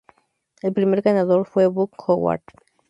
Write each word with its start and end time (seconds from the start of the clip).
El 0.63 0.73
primer 0.73 1.01
ganador 1.03 1.45
fue 1.45 1.67
Buck 1.67 1.93
Howard. 2.07 2.41